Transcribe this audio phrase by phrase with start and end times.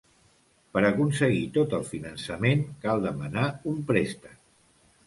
[0.77, 4.39] Per aconseguir tot el finançament, cal demanar un préstec.